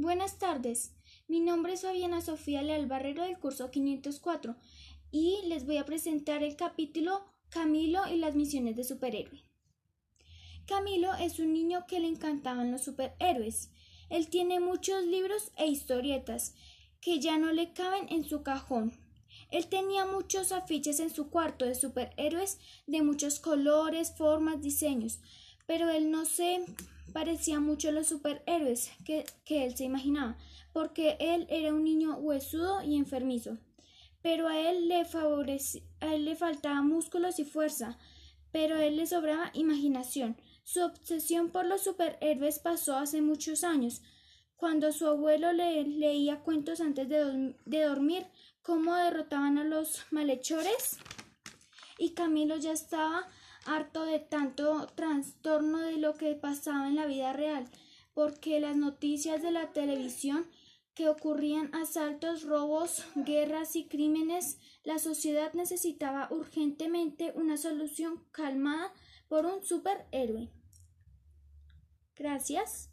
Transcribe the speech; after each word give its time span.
Buenas 0.00 0.38
tardes. 0.38 0.94
Mi 1.28 1.40
nombre 1.40 1.74
es 1.74 1.82
Fabiana 1.82 2.22
Sofía 2.22 2.62
Leal 2.62 2.86
Barrero 2.86 3.22
del 3.22 3.38
curso 3.38 3.70
504 3.70 4.56
y 5.10 5.40
les 5.44 5.66
voy 5.66 5.76
a 5.76 5.84
presentar 5.84 6.42
el 6.42 6.56
capítulo 6.56 7.22
Camilo 7.50 8.08
y 8.10 8.16
las 8.16 8.34
misiones 8.34 8.76
de 8.76 8.84
superhéroe. 8.84 9.44
Camilo 10.66 11.12
es 11.16 11.38
un 11.38 11.52
niño 11.52 11.84
que 11.86 12.00
le 12.00 12.08
encantaban 12.08 12.72
los 12.72 12.82
superhéroes. 12.82 13.72
Él 14.08 14.30
tiene 14.30 14.58
muchos 14.58 15.04
libros 15.04 15.52
e 15.58 15.66
historietas 15.66 16.54
que 17.02 17.20
ya 17.20 17.36
no 17.36 17.52
le 17.52 17.74
caben 17.74 18.06
en 18.08 18.24
su 18.24 18.42
cajón. 18.42 18.94
Él 19.50 19.66
tenía 19.66 20.06
muchos 20.06 20.50
afiches 20.50 20.98
en 21.00 21.10
su 21.10 21.28
cuarto 21.28 21.66
de 21.66 21.74
superhéroes 21.74 22.58
de 22.86 23.02
muchos 23.02 23.38
colores, 23.38 24.14
formas, 24.16 24.62
diseños, 24.62 25.20
pero 25.66 25.90
él 25.90 26.10
no 26.10 26.24
se 26.24 26.64
parecía 27.12 27.60
mucho 27.60 27.92
los 27.92 28.08
superhéroes 28.08 28.90
que, 29.04 29.24
que 29.44 29.64
él 29.64 29.76
se 29.76 29.84
imaginaba, 29.84 30.36
porque 30.72 31.16
él 31.20 31.46
era 31.50 31.74
un 31.74 31.84
niño 31.84 32.16
huesudo 32.16 32.82
y 32.82 32.96
enfermizo. 32.96 33.58
Pero 34.22 34.48
a 34.48 34.58
él 34.58 34.88
le 34.88 35.06
a 36.00 36.14
él 36.14 36.24
le 36.24 36.36
músculos 36.82 37.38
y 37.38 37.44
fuerza, 37.44 37.98
pero 38.52 38.76
a 38.76 38.84
él 38.84 38.96
le 38.96 39.06
sobraba 39.06 39.50
imaginación. 39.54 40.36
Su 40.64 40.82
obsesión 40.82 41.50
por 41.50 41.66
los 41.66 41.82
superhéroes 41.82 42.58
pasó 42.58 42.96
hace 42.96 43.22
muchos 43.22 43.64
años, 43.64 44.02
cuando 44.56 44.92
su 44.92 45.06
abuelo 45.06 45.52
le 45.52 45.84
leía 45.84 46.40
cuentos 46.40 46.80
antes 46.80 47.08
de, 47.08 47.56
de 47.64 47.82
dormir, 47.82 48.26
cómo 48.62 48.94
derrotaban 48.94 49.58
a 49.58 49.64
los 49.64 50.04
malhechores, 50.10 50.98
y 51.98 52.10
Camilo 52.10 52.56
ya 52.56 52.72
estaba 52.72 53.26
harto 53.64 54.04
de 54.04 54.18
tanto 54.18 54.86
de 54.86 55.39
que 56.14 56.34
pasaba 56.34 56.88
en 56.88 56.96
la 56.96 57.06
vida 57.06 57.32
real, 57.32 57.68
porque 58.14 58.60
las 58.60 58.76
noticias 58.76 59.42
de 59.42 59.50
la 59.50 59.72
televisión 59.72 60.46
que 60.94 61.08
ocurrían 61.08 61.74
asaltos, 61.74 62.42
robos, 62.42 63.04
guerras 63.14 63.76
y 63.76 63.88
crímenes, 63.88 64.58
la 64.84 64.98
sociedad 64.98 65.52
necesitaba 65.54 66.28
urgentemente 66.30 67.32
una 67.34 67.56
solución 67.56 68.24
calmada 68.32 68.92
por 69.28 69.46
un 69.46 69.64
superhéroe. 69.64 70.50
Gracias. 72.16 72.90